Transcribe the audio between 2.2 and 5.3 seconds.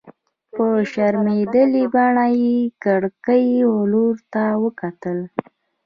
يې د کړکۍ لور ته وکتل.